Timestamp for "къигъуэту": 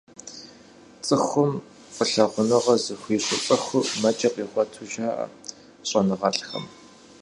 4.33-4.85